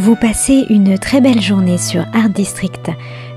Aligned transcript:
Vous 0.00 0.16
passez 0.16 0.64
une 0.70 0.98
très 0.98 1.20
belle 1.20 1.42
journée 1.42 1.76
sur 1.76 2.06
Art 2.14 2.30
District. 2.30 2.90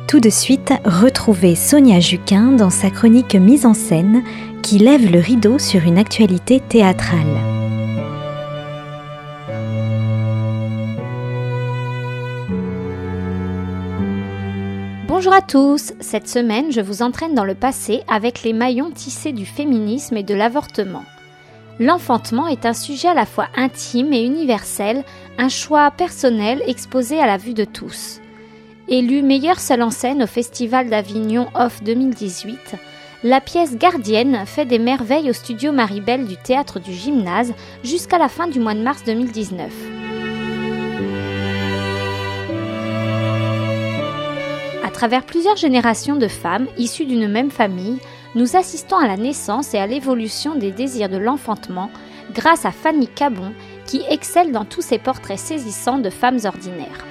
Tout 0.08 0.22
de 0.22 0.30
suite, 0.30 0.72
retrouvez 0.86 1.56
Sonia 1.56 2.00
Juquin 2.00 2.54
dans 2.54 2.70
sa 2.70 2.90
chronique 2.90 3.36
mise 3.36 3.66
en 3.66 3.74
scène 3.74 4.24
qui 4.62 4.78
lève 4.78 5.12
le 5.12 5.20
rideau 5.20 5.60
sur 5.60 5.84
une 5.84 5.98
actualité 5.98 6.62
théâtrale. 6.62 7.20
Bonjour 15.10 15.34
à 15.34 15.42
tous, 15.42 15.92
cette 16.00 16.30
semaine 16.30 16.72
je 16.72 16.80
vous 16.80 17.02
entraîne 17.02 17.36
dans 17.36 17.44
le 17.44 17.56
passé 17.56 18.04
avec 18.08 18.44
les 18.44 18.54
maillons 18.54 18.92
tissés 18.92 19.34
du 19.34 19.46
féminisme 19.46 20.16
et 20.16 20.24
de 20.24 20.34
l'avortement. 20.34 21.04
L'enfantement 21.80 22.48
est 22.48 22.66
un 22.66 22.74
sujet 22.74 23.08
à 23.08 23.14
la 23.14 23.26
fois 23.26 23.48
intime 23.56 24.14
et 24.14 24.24
universel, 24.24 25.04
un 25.38 25.50
choix 25.50 25.90
personnel 25.92 26.62
exposé 26.68 27.20
à 27.20 27.26
la 27.26 27.38
vue 27.38 27.54
de 27.54 27.66
tous. 27.66 28.20
Élu 28.88 29.22
meilleure 29.22 29.60
seule 29.60 29.82
en 29.82 29.90
scène 29.90 30.24
au 30.24 30.28
Festival 30.28 30.90
d'Avignon 30.90 31.48
Off 31.56 31.82
2018, 31.84 32.76
la 33.24 33.40
pièce 33.40 33.78
Gardienne 33.78 34.44
fait 34.46 34.66
des 34.66 34.80
merveilles 34.80 35.30
au 35.30 35.34
studio 35.34 35.72
Maribel 35.72 36.26
du 36.26 36.36
théâtre 36.36 36.80
du 36.80 36.94
Gymnase 36.94 37.54
jusqu'à 37.84 38.18
la 38.18 38.28
fin 38.28 38.48
du 38.48 38.60
mois 38.60 38.74
de 38.74 38.82
mars 38.82 39.04
2019. 39.06 39.72
travers 45.04 45.26
plusieurs 45.26 45.58
générations 45.58 46.16
de 46.16 46.30
femmes 46.30 46.68
issues 46.78 47.06
d'une 47.06 47.28
même 47.28 47.52
famille, 47.52 48.00
nous 48.36 48.56
assistons 48.56 48.98
à 48.98 49.08
la 49.08 49.18
naissance 49.18 49.74
et 49.74 49.78
à 49.78 49.88
l'évolution 49.88 50.56
des 50.56 50.72
désirs 50.72 51.10
de 51.10 51.18
l'enfantement 51.18 51.90
grâce 52.34 52.66
à 52.66 52.72
Fanny 52.72 53.08
Cabon 53.08 53.54
qui 53.86 54.02
excelle 54.10 54.52
dans 54.52 54.66
tous 54.66 54.82
ses 54.82 54.98
portraits 54.98 55.40
saisissants 55.40 56.00
de 56.00 56.10
femmes 56.10 56.40
ordinaires. 56.46 57.06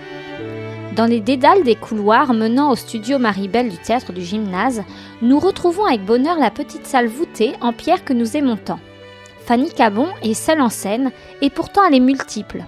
Dans 0.97 1.07
les 1.07 1.21
dédales 1.21 1.63
des 1.63 1.77
couloirs 1.77 2.35
menant 2.35 2.71
au 2.71 2.77
studio 2.77 3.19
Maribel 3.19 3.71
du 3.71 3.79
théâtre 3.79 4.13
du 4.13 4.23
gymnase, 4.23 4.83
nous 5.23 5.39
retrouvons 5.39 5.87
avec 5.87 6.05
bonheur 6.05 6.39
la 6.39 6.51
petite 6.51 6.87
salle 6.87 7.07
voûtée 7.07 7.55
en 7.61 7.73
pierre 7.73 8.05
que 8.05 8.13
nous 8.13 8.37
aimons 8.37 8.57
tant. 8.57 8.81
Fanny 9.47 9.71
Cabon 9.71 10.09
est 10.23 10.35
seule 10.35 10.61
en 10.61 10.69
scène 10.69 11.11
et 11.41 11.51
pourtant 11.51 11.83
elle 11.85 11.95
est 11.95 12.01
multiple. 12.01 12.65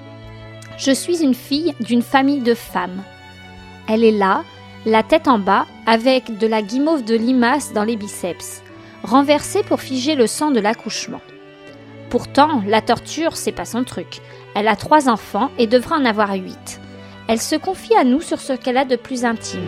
Je 0.79 0.91
suis 0.91 1.23
une 1.23 1.35
fille 1.35 1.75
d'une 1.81 2.03
famille 2.03 2.41
de 2.41 2.55
femmes. 2.55 3.03
Elle 3.89 4.05
est 4.05 4.11
là, 4.11 4.43
la 4.87 5.03
tête 5.03 5.29
en 5.29 5.39
bas, 5.39 5.67
avec 5.87 6.37
de 6.39 6.47
la 6.47 6.61
guimauve 6.61 7.05
de 7.05 7.15
limace 7.15 7.73
dans 7.73 7.85
les 7.85 7.97
biceps, 7.97 8.63
renversée 9.03 9.63
pour 9.63 9.81
figer 9.81 10.15
le 10.15 10.27
sang 10.27 10.51
de 10.51 10.61
l'accouchement. 10.61 11.23
Pourtant, 12.11 12.63
la 12.67 12.83
torture, 12.83 13.37
c'est 13.37 13.53
pas 13.53 13.65
son 13.65 13.85
truc. 13.85 14.21
Elle 14.55 14.69
a 14.69 14.77
trois 14.77 15.09
enfants 15.09 15.51
et 15.59 15.67
devra 15.67 15.97
en 15.97 16.05
avoir 16.05 16.35
huit. 16.35 16.81
Elle 17.29 17.41
se 17.41 17.57
confie 17.57 17.97
à 17.97 18.05
nous 18.05 18.21
sur 18.21 18.41
ce 18.41 18.53
qu'elle 18.53 18.77
a 18.77 18.85
de 18.85 18.97
plus 18.97 19.25
intime. 19.25 19.65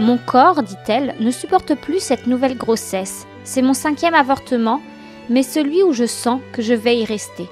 Mon 0.00 0.18
corps, 0.18 0.64
dit-elle, 0.64 1.14
ne 1.20 1.30
supporte 1.30 1.76
plus 1.76 2.00
cette 2.00 2.26
nouvelle 2.26 2.56
grossesse. 2.56 3.26
C'est 3.44 3.62
mon 3.62 3.74
cinquième 3.74 4.14
avortement, 4.14 4.80
mais 5.30 5.44
celui 5.44 5.84
où 5.84 5.92
je 5.92 6.06
sens 6.06 6.40
que 6.52 6.60
je 6.60 6.74
vais 6.74 6.98
y 6.98 7.04
rester. 7.04 7.48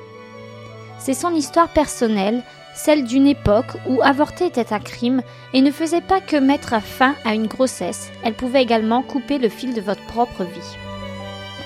C'est 1.01 1.15
son 1.15 1.35
histoire 1.35 1.69
personnelle, 1.69 2.43
celle 2.75 3.05
d'une 3.05 3.27
époque 3.27 3.75
où 3.89 4.03
avorter 4.03 4.45
était 4.45 4.75
un 4.75 4.79
crime 4.79 5.23
et 5.55 5.63
ne 5.63 5.71
faisait 5.71 6.03
pas 6.03 6.21
que 6.21 6.37
mettre 6.37 6.81
fin 6.83 7.15
à 7.25 7.35
une 7.35 7.47
grossesse, 7.47 8.13
elle 8.23 8.35
pouvait 8.35 8.63
également 8.63 9.03
couper 9.03 9.39
le 9.39 9.49
fil 9.49 9.73
de 9.73 9.81
votre 9.81 10.05
propre 10.07 10.45
vie. 10.45 10.77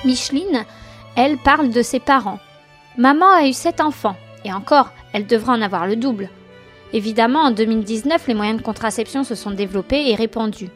Micheline, 0.04 0.64
elle 1.16 1.36
parle 1.36 1.70
de 1.70 1.82
ses 1.82 1.98
parents. 1.98 2.38
Maman 2.96 3.28
a 3.28 3.46
eu 3.46 3.52
sept 3.52 3.80
enfants, 3.80 4.16
et 4.44 4.52
encore, 4.52 4.92
elle 5.12 5.26
devra 5.26 5.52
en 5.52 5.62
avoir 5.62 5.88
le 5.88 5.96
double. 5.96 6.30
Évidemment, 6.92 7.40
en 7.40 7.50
2019, 7.50 8.28
les 8.28 8.34
moyens 8.34 8.58
de 8.58 8.64
contraception 8.64 9.24
se 9.24 9.34
sont 9.34 9.50
développés 9.50 10.10
et 10.10 10.14
répandus. 10.14 10.70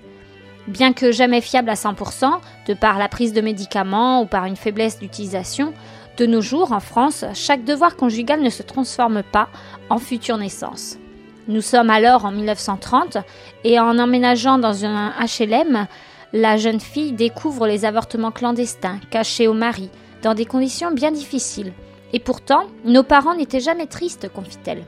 Bien 0.66 0.92
que 0.92 1.12
jamais 1.12 1.40
fiables 1.40 1.70
à 1.70 1.74
100%, 1.74 2.40
de 2.66 2.74
par 2.74 2.98
la 2.98 3.08
prise 3.08 3.32
de 3.32 3.40
médicaments 3.40 4.22
ou 4.22 4.26
par 4.26 4.46
une 4.46 4.56
faiblesse 4.56 4.98
d'utilisation, 4.98 5.72
de 6.18 6.26
nos 6.26 6.40
jours, 6.40 6.72
en 6.72 6.80
France, 6.80 7.24
chaque 7.32 7.64
devoir 7.64 7.96
conjugal 7.96 8.42
ne 8.42 8.50
se 8.50 8.64
transforme 8.64 9.22
pas 9.22 9.48
en 9.88 9.98
future 9.98 10.36
naissance. 10.36 10.98
Nous 11.46 11.60
sommes 11.62 11.90
alors 11.90 12.24
en 12.24 12.32
1930 12.32 13.18
et 13.64 13.78
en 13.78 13.98
emménageant 13.98 14.58
dans 14.58 14.84
un 14.84 15.12
HLM, 15.20 15.86
la 16.32 16.56
jeune 16.56 16.80
fille 16.80 17.12
découvre 17.12 17.66
les 17.66 17.84
avortements 17.84 18.32
clandestins, 18.32 18.98
cachés 19.10 19.46
au 19.46 19.54
mari, 19.54 19.88
dans 20.22 20.34
des 20.34 20.44
conditions 20.44 20.90
bien 20.90 21.12
difficiles. 21.12 21.72
Et 22.12 22.18
pourtant, 22.18 22.64
nos 22.84 23.04
parents 23.04 23.36
n'étaient 23.36 23.60
jamais 23.60 23.86
tristes, 23.86 24.28
confie-t-elle. 24.28 24.84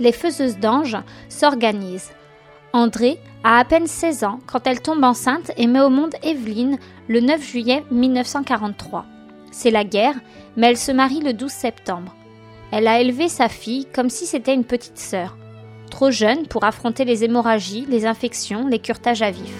Les 0.00 0.12
faiseuses 0.12 0.58
d'anges 0.58 0.98
s'organisent. 1.28 2.10
André 2.72 3.18
a 3.44 3.58
à 3.58 3.64
peine 3.64 3.86
16 3.86 4.24
ans 4.24 4.40
quand 4.46 4.66
elle 4.66 4.82
tombe 4.82 5.04
enceinte 5.04 5.52
et 5.56 5.66
met 5.66 5.80
au 5.80 5.90
monde 5.90 6.14
Evelyne 6.22 6.78
le 7.08 7.20
9 7.20 7.42
juillet 7.42 7.84
1943. 7.90 9.06
C'est 9.50 9.70
la 9.70 9.84
guerre, 9.84 10.14
mais 10.56 10.68
elle 10.68 10.76
se 10.76 10.92
marie 10.92 11.20
le 11.20 11.32
12 11.32 11.50
septembre. 11.50 12.14
Elle 12.72 12.86
a 12.86 13.00
élevé 13.00 13.28
sa 13.28 13.48
fille 13.48 13.86
comme 13.92 14.10
si 14.10 14.26
c'était 14.26 14.54
une 14.54 14.64
petite 14.64 14.98
sœur, 14.98 15.36
trop 15.90 16.10
jeune 16.10 16.46
pour 16.46 16.64
affronter 16.64 17.04
les 17.04 17.24
hémorragies, 17.24 17.86
les 17.88 18.06
infections, 18.06 18.68
les 18.68 18.78
curetages 18.78 19.22
à 19.22 19.30
vif. 19.30 19.54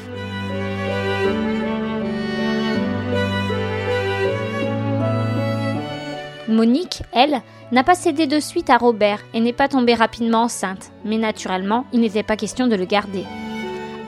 Monique, 6.48 7.02
elle, 7.12 7.42
n'a 7.72 7.84
pas 7.84 7.94
cédé 7.94 8.26
de 8.26 8.40
suite 8.40 8.70
à 8.70 8.76
Robert 8.76 9.20
et 9.34 9.40
n'est 9.40 9.52
pas 9.52 9.68
tombée 9.68 9.94
rapidement 9.94 10.42
enceinte, 10.42 10.90
mais 11.04 11.16
naturellement, 11.16 11.86
il 11.92 12.00
n'était 12.00 12.24
pas 12.24 12.36
question 12.36 12.66
de 12.66 12.74
le 12.74 12.84
garder. 12.84 13.24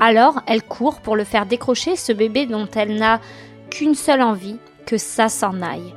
Alors, 0.00 0.43
elle 0.47 0.62
court 0.62 1.00
pour 1.00 1.14
le 1.14 1.25
faire 1.25 1.47
décrocher 1.47 1.94
ce 1.94 2.12
bébé 2.12 2.47
dont 2.47 2.66
elle 2.75 2.97
n'a 2.97 3.20
qu'une 3.70 3.94
seule 3.94 4.22
envie, 4.22 4.59
que 4.87 4.98
ça 4.98 5.28
s'en 5.28 5.62
aille. 5.62 5.94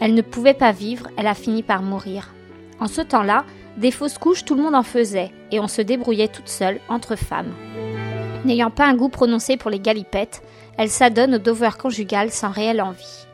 Elle 0.00 0.14
ne 0.14 0.22
pouvait 0.22 0.54
pas 0.54 0.72
vivre, 0.72 1.08
elle 1.16 1.26
a 1.26 1.34
fini 1.34 1.62
par 1.62 1.82
mourir. 1.82 2.34
En 2.80 2.88
ce 2.88 3.00
temps-là, 3.00 3.44
des 3.76 3.90
fausses 3.90 4.18
couches, 4.18 4.44
tout 4.44 4.54
le 4.54 4.62
monde 4.62 4.74
en 4.74 4.82
faisait, 4.82 5.30
et 5.50 5.60
on 5.60 5.68
se 5.68 5.80
débrouillait 5.80 6.28
toute 6.28 6.48
seule, 6.48 6.80
entre 6.88 7.16
femmes. 7.16 7.52
N'ayant 8.44 8.70
pas 8.70 8.86
un 8.86 8.94
goût 8.94 9.08
prononcé 9.08 9.56
pour 9.56 9.70
les 9.70 9.78
galipettes, 9.78 10.42
elle 10.76 10.90
s'adonne 10.90 11.36
au 11.36 11.38
devoir 11.38 11.78
conjugal 11.78 12.30
sans 12.30 12.50
réelle 12.50 12.82
envie. 12.82 13.26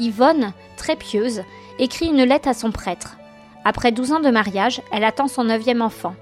Yvonne, 0.00 0.52
très 0.76 0.96
pieuse, 0.96 1.42
écrit 1.78 2.06
une 2.06 2.22
lettre 2.22 2.48
à 2.48 2.54
son 2.54 2.72
prêtre. 2.72 3.18
Après 3.64 3.92
12 3.92 4.12
ans 4.12 4.20
de 4.20 4.30
mariage, 4.30 4.80
elle 4.92 5.04
attend 5.04 5.28
son 5.28 5.44
neuvième 5.44 5.82
enfant. 5.82 6.14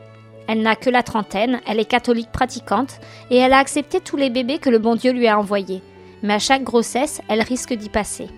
Elle 0.49 0.63
n'a 0.63 0.77
que 0.77 0.91
la 0.91 1.03
trentaine, 1.03 1.61
elle 1.67 1.79
est 1.79 1.85
catholique 1.85 2.33
pratiquante, 2.33 2.99
et 3.31 3.37
elle 3.37 3.53
a 3.53 3.59
accepté 3.59 4.01
tous 4.01 4.17
les 4.17 4.31
bébés 4.31 4.59
que 4.59 4.71
le 4.71 4.79
bon 4.79 4.97
Dieu 4.97 5.13
lui 5.13 5.29
a 5.29 5.39
envoyés 5.39 5.83
mais 6.23 6.35
à 6.35 6.39
chaque 6.39 6.65
grossesse, 6.65 7.21
elle 7.29 7.43
risque 7.43 7.73
d'y 7.73 7.89
passer. 7.89 8.29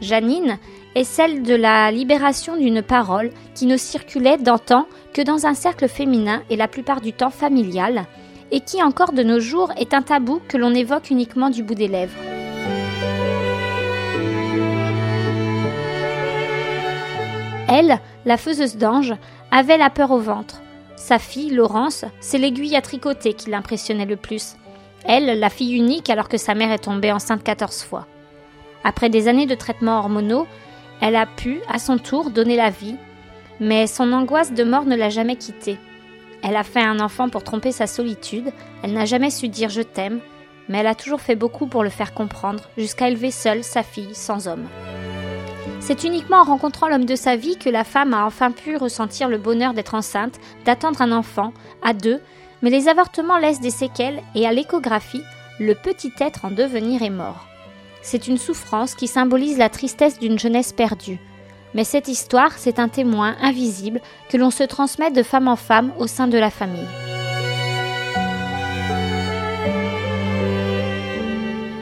Janine 0.00 0.58
est 0.94 1.04
celle 1.04 1.42
de 1.42 1.54
la 1.54 1.90
libération 1.90 2.56
d'une 2.56 2.82
parole 2.82 3.30
qui 3.54 3.66
ne 3.66 3.76
circulait 3.76 4.38
d'antan 4.38 4.86
que 5.12 5.22
dans 5.22 5.46
un 5.46 5.54
cercle 5.54 5.88
féminin 5.88 6.42
et 6.50 6.56
la 6.56 6.68
plupart 6.68 7.00
du 7.00 7.12
temps 7.12 7.30
familial, 7.30 8.06
et 8.50 8.60
qui 8.60 8.82
encore 8.82 9.12
de 9.12 9.22
nos 9.22 9.40
jours 9.40 9.70
est 9.76 9.94
un 9.94 10.02
tabou 10.02 10.40
que 10.48 10.56
l'on 10.56 10.74
évoque 10.74 11.10
uniquement 11.10 11.50
du 11.50 11.62
bout 11.62 11.74
des 11.74 11.88
lèvres. 11.88 12.18
Elle, 17.68 18.00
la 18.24 18.36
faiseuse 18.36 18.76
d'ange, 18.76 19.14
avait 19.52 19.78
la 19.78 19.90
peur 19.90 20.10
au 20.10 20.18
ventre. 20.18 20.60
Sa 20.96 21.18
fille, 21.20 21.50
Laurence, 21.50 22.04
c'est 22.20 22.38
l'aiguille 22.38 22.74
à 22.74 22.82
tricoter 22.82 23.32
qui 23.32 23.48
l'impressionnait 23.48 24.06
le 24.06 24.16
plus. 24.16 24.56
Elle, 25.04 25.38
la 25.38 25.50
fille 25.50 25.74
unique 25.74 26.10
alors 26.10 26.28
que 26.28 26.36
sa 26.36 26.54
mère 26.54 26.72
est 26.72 26.84
tombée 26.84 27.12
enceinte 27.12 27.42
14 27.42 27.82
fois. 27.82 28.06
Après 28.84 29.10
des 29.10 29.28
années 29.28 29.46
de 29.46 29.54
traitements 29.54 29.98
hormonaux, 29.98 30.46
elle 31.00 31.16
a 31.16 31.26
pu, 31.26 31.60
à 31.68 31.78
son 31.78 31.98
tour, 31.98 32.30
donner 32.30 32.56
la 32.56 32.70
vie, 32.70 32.96
mais 33.58 33.86
son 33.86 34.12
angoisse 34.12 34.52
de 34.52 34.64
mort 34.64 34.84
ne 34.84 34.96
l'a 34.96 35.10
jamais 35.10 35.36
quittée. 35.36 35.78
Elle 36.42 36.56
a 36.56 36.64
fait 36.64 36.82
un 36.82 37.00
enfant 37.00 37.28
pour 37.28 37.44
tromper 37.44 37.72
sa 37.72 37.86
solitude, 37.86 38.52
elle 38.82 38.92
n'a 38.92 39.04
jamais 39.04 39.30
su 39.30 39.48
dire 39.48 39.68
je 39.68 39.82
t'aime, 39.82 40.20
mais 40.68 40.78
elle 40.78 40.86
a 40.86 40.94
toujours 40.94 41.20
fait 41.20 41.36
beaucoup 41.36 41.66
pour 41.66 41.82
le 41.82 41.90
faire 41.90 42.14
comprendre, 42.14 42.70
jusqu'à 42.78 43.08
élever 43.08 43.30
seule 43.30 43.64
sa 43.64 43.82
fille 43.82 44.14
sans 44.14 44.48
homme. 44.48 44.66
C'est 45.80 46.04
uniquement 46.04 46.38
en 46.38 46.44
rencontrant 46.44 46.88
l'homme 46.88 47.06
de 47.06 47.16
sa 47.16 47.36
vie 47.36 47.56
que 47.56 47.70
la 47.70 47.84
femme 47.84 48.14
a 48.14 48.24
enfin 48.24 48.50
pu 48.50 48.76
ressentir 48.76 49.28
le 49.28 49.38
bonheur 49.38 49.74
d'être 49.74 49.94
enceinte, 49.94 50.38
d'attendre 50.64 51.02
un 51.02 51.12
enfant, 51.12 51.52
à 51.82 51.92
deux, 51.92 52.20
mais 52.62 52.70
les 52.70 52.88
avortements 52.88 53.38
laissent 53.38 53.60
des 53.60 53.70
séquelles 53.70 54.22
et 54.34 54.46
à 54.46 54.52
l'échographie, 54.52 55.22
le 55.58 55.74
petit 55.74 56.12
être 56.20 56.44
en 56.44 56.50
devenir 56.50 57.02
est 57.02 57.10
mort. 57.10 57.46
C'est 58.02 58.28
une 58.28 58.38
souffrance 58.38 58.94
qui 58.94 59.06
symbolise 59.06 59.58
la 59.58 59.68
tristesse 59.68 60.18
d'une 60.18 60.38
jeunesse 60.38 60.72
perdue. 60.72 61.18
Mais 61.74 61.84
cette 61.84 62.08
histoire, 62.08 62.52
c'est 62.58 62.78
un 62.78 62.88
témoin 62.88 63.36
invisible 63.40 64.00
que 64.28 64.36
l'on 64.36 64.50
se 64.50 64.64
transmet 64.64 65.10
de 65.10 65.22
femme 65.22 65.48
en 65.48 65.56
femme 65.56 65.92
au 65.98 66.06
sein 66.06 66.26
de 66.26 66.38
la 66.38 66.50
famille. 66.50 66.88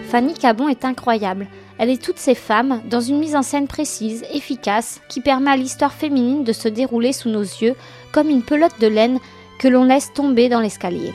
Fanny 0.08 0.34
Cabon 0.34 0.68
est 0.68 0.84
incroyable. 0.84 1.46
Elle 1.78 1.90
est 1.90 2.02
toutes 2.02 2.18
ces 2.18 2.34
femmes 2.34 2.80
dans 2.86 3.00
une 3.00 3.18
mise 3.18 3.36
en 3.36 3.42
scène 3.42 3.68
précise, 3.68 4.24
efficace, 4.32 5.00
qui 5.08 5.20
permet 5.20 5.50
à 5.50 5.56
l'histoire 5.56 5.92
féminine 5.92 6.44
de 6.44 6.52
se 6.52 6.66
dérouler 6.66 7.12
sous 7.12 7.28
nos 7.28 7.42
yeux 7.42 7.74
comme 8.10 8.30
une 8.30 8.42
pelote 8.42 8.80
de 8.80 8.86
laine 8.86 9.20
que 9.58 9.68
l'on 9.68 9.84
laisse 9.84 10.12
tomber 10.12 10.48
dans 10.48 10.60
l'escalier. 10.60 11.12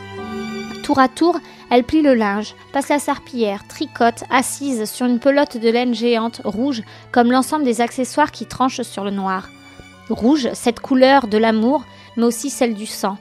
Tour 0.83 0.99
à 0.99 1.07
tour, 1.07 1.39
elle 1.69 1.83
plie 1.83 2.01
le 2.01 2.13
linge, 2.13 2.55
passe 2.73 2.89
la 2.89 2.99
serpillière, 2.99 3.65
tricote, 3.67 4.25
assise 4.29 4.85
sur 4.85 5.05
une 5.05 5.19
pelote 5.19 5.57
de 5.57 5.69
laine 5.69 5.95
géante, 5.95 6.41
rouge, 6.43 6.83
comme 7.11 7.31
l'ensemble 7.31 7.63
des 7.63 7.81
accessoires 7.81 8.31
qui 8.31 8.45
tranchent 8.45 8.81
sur 8.81 9.03
le 9.03 9.11
noir. 9.11 9.49
Rouge, 10.09 10.49
cette 10.53 10.81
couleur 10.81 11.27
de 11.27 11.37
l'amour, 11.37 11.85
mais 12.17 12.25
aussi 12.25 12.49
celle 12.49 12.75
du 12.75 12.85
sang. 12.85 13.17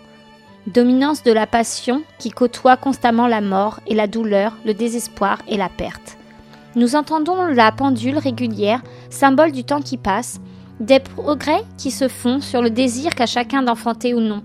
Dominance 0.67 1.23
de 1.23 1.33
la 1.33 1.47
passion 1.47 2.03
qui 2.19 2.31
côtoie 2.31 2.77
constamment 2.77 3.27
la 3.27 3.41
mort 3.41 3.81
et 3.87 3.95
la 3.95 4.07
douleur, 4.07 4.57
le 4.65 4.75
désespoir 4.75 5.39
et 5.49 5.57
la 5.57 5.69
perte. 5.69 6.19
Nous 6.75 6.97
entendons 6.97 7.45
la 7.47 7.71
pendule 7.71 8.19
régulière, 8.19 8.83
symbole 9.11 9.53
du 9.53 9.65
temps 9.65 9.83
qui 9.83 9.97
passe, 9.97 10.41
des 10.81 11.01
progrès 11.01 11.63
qui 11.79 11.91
se 11.91 12.09
font 12.09 12.41
sur 12.41 12.63
le 12.63 12.71
désir 12.71 13.15
qu'a 13.15 13.27
chacun 13.27 13.63
d'enfanter 13.63 14.15
ou 14.15 14.21
non. 14.21 14.43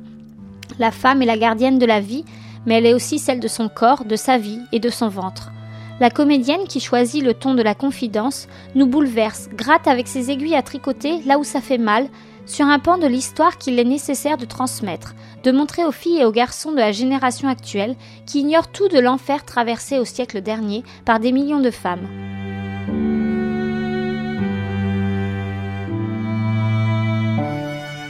La 0.79 0.91
femme 0.91 1.21
est 1.21 1.25
la 1.25 1.38
gardienne 1.38 1.79
de 1.79 1.85
la 1.85 2.00
vie, 2.00 2.24
mais 2.65 2.75
elle 2.75 2.85
est 2.85 2.94
aussi 2.94 3.18
celle 3.18 3.39
de 3.39 3.47
son 3.47 3.69
corps, 3.69 4.06
de 4.06 4.15
sa 4.15 4.38
vie 4.38 4.59
et 4.71 4.79
de 4.79 4.89
son 4.89 5.09
ventre. 5.09 5.51
La 6.00 6.12
comédienne 6.12 6.68
qui 6.69 6.79
choisit 6.79 7.24
le 7.24 7.33
ton 7.33 7.56
de 7.56 7.63
la 7.63 7.74
confidence 7.74 8.47
nous 8.75 8.85
bouleverse, 8.85 9.50
gratte 9.53 9.88
avec 9.88 10.07
ses 10.07 10.29
aiguilles 10.29 10.56
à 10.56 10.62
tricoter 10.62 11.21
là 11.25 11.39
où 11.39 11.44
ça 11.44 11.62
fait 11.62 11.79
mal, 11.79 12.07
sur 12.45 12.68
un 12.68 12.77
pan 12.77 12.97
de 12.97 13.07
l'histoire 13.07 13.57
qu'il 13.57 13.79
est 13.79 13.83
nécessaire 13.83 14.38
de 14.38 14.45
transmettre, 14.45 15.15
de 15.44 15.51
montrer 15.51 15.83
aux 15.83 15.91
filles 15.91 16.19
et 16.19 16.25
aux 16.25 16.31
garçons 16.31 16.71
de 16.71 16.77
la 16.77 16.91
génération 16.91 17.50
actuelle 17.50 17.95
qui 18.25 18.41
ignorent 18.41 18.71
tout 18.71 18.88
de 18.88 19.00
l'enfer 19.00 19.44
traversé 19.44 19.97
au 19.97 20.06
siècle 20.06 20.41
dernier 20.41 20.83
par 21.03 21.19
des 21.19 21.31
millions 21.31 21.59
de 21.59 21.71
femmes. 21.71 22.07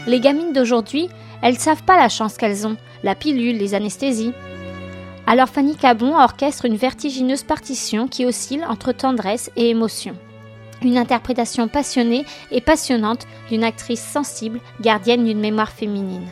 Les 0.07 0.19
gamines 0.19 0.53
d'aujourd'hui, 0.53 1.09
elles 1.41 1.57
savent 1.57 1.83
pas 1.83 1.97
la 1.97 2.09
chance 2.09 2.37
qu'elles 2.37 2.65
ont, 2.67 2.77
la 3.03 3.15
pilule, 3.15 3.57
les 3.57 3.73
anesthésies. 3.73 4.33
Alors 5.25 5.49
Fanny 5.49 5.75
Cabon 5.75 6.15
orchestre 6.17 6.65
une 6.65 6.77
vertigineuse 6.77 7.43
partition 7.43 8.07
qui 8.07 8.25
oscille 8.25 8.65
entre 8.65 8.91
tendresse 8.91 9.51
et 9.55 9.69
émotion 9.69 10.15
une 10.83 10.97
interprétation 10.97 11.67
passionnée 11.67 12.25
et 12.51 12.61
passionnante 12.61 13.27
d'une 13.49 13.63
actrice 13.63 14.01
sensible, 14.01 14.59
gardienne 14.81 15.25
d'une 15.25 15.39
mémoire 15.39 15.71
féminine. 15.71 16.27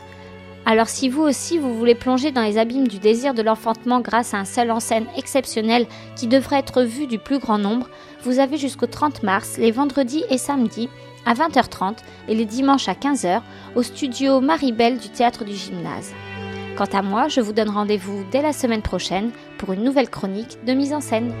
Alors 0.64 0.88
si 0.88 1.08
vous 1.08 1.22
aussi 1.22 1.58
vous 1.58 1.74
voulez 1.74 1.94
plonger 1.94 2.32
dans 2.32 2.42
les 2.42 2.58
abîmes 2.58 2.88
du 2.88 2.98
désir 2.98 3.34
de 3.34 3.42
l'enfantement 3.42 4.00
grâce 4.00 4.34
à 4.34 4.38
un 4.38 4.44
seul 4.44 4.72
en 4.72 4.80
scène 4.80 5.06
exceptionnel 5.16 5.86
qui 6.16 6.26
devrait 6.26 6.58
être 6.58 6.82
vu 6.82 7.06
du 7.06 7.18
plus 7.18 7.38
grand 7.38 7.58
nombre, 7.58 7.88
vous 8.24 8.40
avez 8.40 8.56
jusqu'au 8.56 8.86
30 8.86 9.22
mars, 9.22 9.58
les 9.58 9.70
vendredis 9.70 10.24
et 10.28 10.38
samedis, 10.38 10.88
à 11.26 11.34
20h30 11.34 11.96
et 12.28 12.34
les 12.34 12.46
dimanches 12.46 12.88
à 12.88 12.94
15h, 12.94 13.42
au 13.74 13.82
studio 13.82 14.40
Maribel 14.40 14.98
du 14.98 15.10
théâtre 15.10 15.44
du 15.44 15.54
gymnase. 15.54 16.14
Quant 16.76 16.88
à 16.92 17.02
moi, 17.02 17.28
je 17.28 17.40
vous 17.40 17.52
donne 17.52 17.70
rendez-vous 17.70 18.24
dès 18.30 18.42
la 18.42 18.52
semaine 18.52 18.82
prochaine 18.82 19.30
pour 19.58 19.72
une 19.72 19.82
nouvelle 19.82 20.08
chronique 20.08 20.58
de 20.66 20.72
mise 20.72 20.92
en 20.92 21.00
scène. 21.00 21.32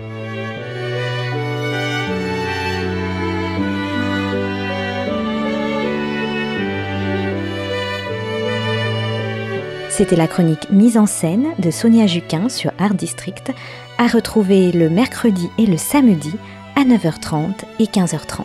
C'était 9.96 10.16
la 10.16 10.28
chronique 10.28 10.70
mise 10.70 10.98
en 10.98 11.06
scène 11.06 11.54
de 11.58 11.70
Sonia 11.70 12.06
Juquin 12.06 12.50
sur 12.50 12.70
Art 12.78 12.92
District, 12.92 13.50
à 13.96 14.06
retrouver 14.06 14.70
le 14.70 14.90
mercredi 14.90 15.48
et 15.56 15.64
le 15.64 15.78
samedi 15.78 16.34
à 16.76 16.84
9h30 16.84 17.64
et 17.78 17.86
15h30. 17.86 18.44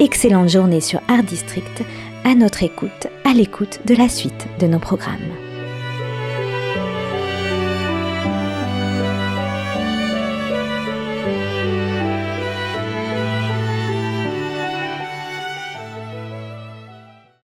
Excellente 0.00 0.48
journée 0.48 0.80
sur 0.80 1.00
Art 1.06 1.22
District, 1.22 1.84
à 2.24 2.34
notre 2.34 2.64
écoute, 2.64 3.06
à 3.24 3.32
l'écoute 3.32 3.78
de 3.86 3.94
la 3.94 4.08
suite 4.08 4.48
de 4.58 4.66
nos 4.66 4.80
programmes. 4.80 5.43